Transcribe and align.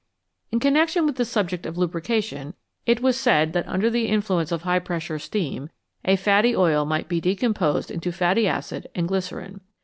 In 0.51 0.59
connection 0.59 1.05
with 1.05 1.17
the 1.17 1.25
subject 1.25 1.63
of 1.67 1.77
lubrication 1.77 2.55
it 2.87 3.01
was 3.03 3.19
said 3.19 3.53
that 3.53 3.67
under 3.67 3.87
the 3.87 4.07
influence 4.07 4.51
of 4.51 4.63
high 4.63 4.79
pressure 4.79 5.19
steam 5.19 5.69
a 6.03 6.15
fatty 6.15 6.55
oil 6.55 6.85
might 6.85 7.07
be 7.07 7.21
decom 7.21 7.53
posed 7.53 7.91
into 7.91 8.11
fatty 8.11 8.47
acid 8.47 8.87
and 8.95 9.07
glycerine. 9.07 9.61